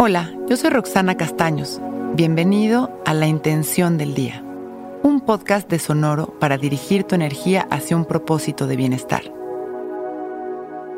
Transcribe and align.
Hola, 0.00 0.32
yo 0.48 0.56
soy 0.56 0.70
Roxana 0.70 1.16
Castaños. 1.16 1.80
Bienvenido 2.14 3.02
a 3.04 3.14
La 3.14 3.26
Intención 3.26 3.98
del 3.98 4.14
Día, 4.14 4.44
un 5.02 5.20
podcast 5.20 5.68
de 5.68 5.80
Sonoro 5.80 6.38
para 6.38 6.56
dirigir 6.56 7.02
tu 7.02 7.16
energía 7.16 7.66
hacia 7.68 7.96
un 7.96 8.04
propósito 8.04 8.68
de 8.68 8.76
bienestar. 8.76 9.24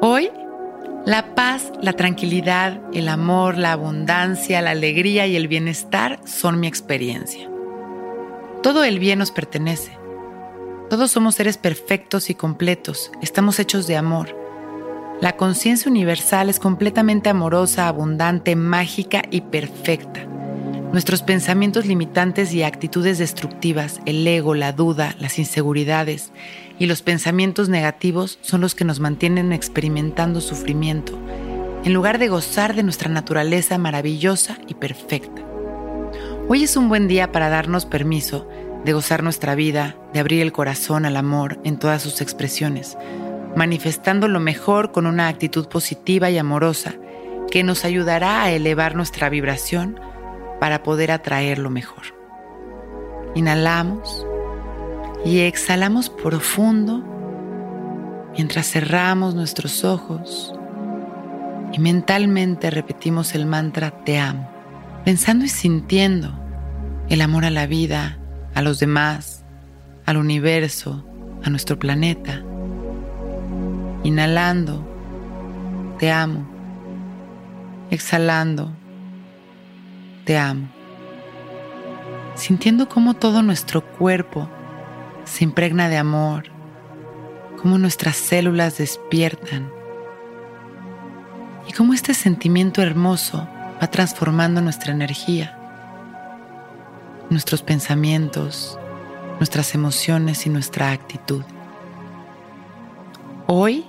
Hoy, 0.00 0.30
la 1.04 1.34
paz, 1.34 1.72
la 1.82 1.92
tranquilidad, 1.92 2.80
el 2.94 3.10
amor, 3.10 3.58
la 3.58 3.72
abundancia, 3.72 4.62
la 4.62 4.70
alegría 4.70 5.26
y 5.26 5.36
el 5.36 5.46
bienestar 5.46 6.18
son 6.24 6.58
mi 6.58 6.66
experiencia. 6.66 7.50
Todo 8.62 8.82
el 8.82 8.98
bien 8.98 9.18
nos 9.18 9.30
pertenece. 9.30 9.92
Todos 10.88 11.10
somos 11.10 11.34
seres 11.34 11.58
perfectos 11.58 12.30
y 12.30 12.34
completos, 12.34 13.12
estamos 13.20 13.58
hechos 13.58 13.86
de 13.86 13.98
amor 13.98 14.45
la 15.20 15.36
conciencia 15.36 15.90
universal 15.90 16.50
es 16.50 16.60
completamente 16.60 17.30
amorosa, 17.30 17.88
abundante, 17.88 18.54
mágica 18.54 19.22
y 19.30 19.40
perfecta. 19.40 20.26
Nuestros 20.92 21.22
pensamientos 21.22 21.86
limitantes 21.86 22.52
y 22.52 22.62
actitudes 22.62 23.18
destructivas, 23.18 24.00
el 24.04 24.26
ego, 24.26 24.54
la 24.54 24.72
duda, 24.72 25.16
las 25.18 25.38
inseguridades 25.38 26.32
y 26.78 26.86
los 26.86 27.00
pensamientos 27.00 27.70
negativos 27.70 28.38
son 28.42 28.60
los 28.60 28.74
que 28.74 28.84
nos 28.84 29.00
mantienen 29.00 29.52
experimentando 29.52 30.42
sufrimiento, 30.42 31.18
en 31.84 31.94
lugar 31.94 32.18
de 32.18 32.28
gozar 32.28 32.74
de 32.74 32.82
nuestra 32.82 33.08
naturaleza 33.08 33.78
maravillosa 33.78 34.58
y 34.68 34.74
perfecta. 34.74 35.42
Hoy 36.48 36.64
es 36.64 36.76
un 36.76 36.88
buen 36.90 37.08
día 37.08 37.32
para 37.32 37.48
darnos 37.48 37.86
permiso 37.86 38.46
de 38.84 38.92
gozar 38.92 39.22
nuestra 39.22 39.54
vida, 39.54 39.96
de 40.12 40.20
abrir 40.20 40.42
el 40.42 40.52
corazón 40.52 41.06
al 41.06 41.16
amor 41.16 41.58
en 41.64 41.78
todas 41.78 42.02
sus 42.02 42.20
expresiones 42.20 42.96
manifestando 43.56 44.28
lo 44.28 44.38
mejor 44.38 44.92
con 44.92 45.06
una 45.06 45.28
actitud 45.28 45.66
positiva 45.66 46.30
y 46.30 46.38
amorosa 46.38 46.94
que 47.50 47.64
nos 47.64 47.84
ayudará 47.84 48.42
a 48.42 48.52
elevar 48.52 48.94
nuestra 48.94 49.30
vibración 49.30 49.98
para 50.60 50.82
poder 50.82 51.10
atraer 51.10 51.58
lo 51.58 51.70
mejor. 51.70 52.04
Inhalamos 53.34 54.26
y 55.24 55.40
exhalamos 55.40 56.10
profundo 56.10 57.02
mientras 58.34 58.70
cerramos 58.70 59.34
nuestros 59.34 59.84
ojos 59.84 60.54
y 61.72 61.78
mentalmente 61.78 62.70
repetimos 62.70 63.34
el 63.34 63.46
mantra 63.46 63.90
Te 64.04 64.18
amo, 64.18 64.50
pensando 65.04 65.46
y 65.46 65.48
sintiendo 65.48 66.38
el 67.08 67.22
amor 67.22 67.46
a 67.46 67.50
la 67.50 67.66
vida, 67.66 68.18
a 68.54 68.60
los 68.60 68.80
demás, 68.80 69.44
al 70.04 70.18
universo, 70.18 71.06
a 71.42 71.48
nuestro 71.48 71.78
planeta 71.78 72.42
Inhalando, 74.06 74.86
te 75.98 76.12
amo. 76.12 76.46
Exhalando, 77.90 78.70
te 80.24 80.38
amo. 80.38 80.68
Sintiendo 82.36 82.88
cómo 82.88 83.14
todo 83.14 83.42
nuestro 83.42 83.84
cuerpo 83.84 84.48
se 85.24 85.42
impregna 85.42 85.88
de 85.88 85.96
amor, 85.96 86.44
cómo 87.60 87.78
nuestras 87.78 88.14
células 88.14 88.78
despiertan 88.78 89.72
y 91.66 91.72
cómo 91.72 91.92
este 91.92 92.14
sentimiento 92.14 92.82
hermoso 92.82 93.48
va 93.82 93.90
transformando 93.90 94.60
nuestra 94.60 94.92
energía, 94.92 95.58
nuestros 97.28 97.60
pensamientos, 97.60 98.78
nuestras 99.40 99.74
emociones 99.74 100.46
y 100.46 100.50
nuestra 100.50 100.92
actitud. 100.92 101.42
Hoy 103.48 103.84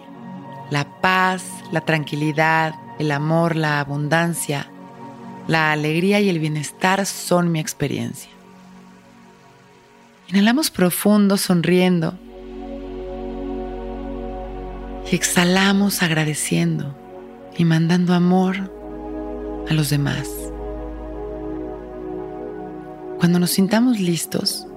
la 0.70 1.02
paz, 1.02 1.44
la 1.72 1.82
tranquilidad, 1.82 2.76
el 3.00 3.12
amor, 3.12 3.56
la 3.56 3.80
abundancia, 3.80 4.70
la 5.48 5.72
alegría 5.72 6.20
y 6.20 6.30
el 6.30 6.40
bienestar 6.40 7.06
son 7.06 7.52
mi 7.52 7.60
experiencia. 7.60 8.30
Inhalamos 10.28 10.70
profundo 10.70 11.38
sonriendo 11.38 12.18
y 15.10 15.16
exhalamos 15.16 16.04
agradeciendo 16.04 16.96
y 17.58 17.64
mandando 17.64 18.14
amor 18.14 18.74
a 19.70 19.74
los 19.74 19.90
demás. 19.90 20.28
Cuando 23.20 23.40
nos 23.40 23.52
sintamos 23.52 24.00
listos, 24.00 24.68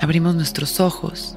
abrimos 0.00 0.34
nuestros 0.34 0.80
ojos 0.80 1.36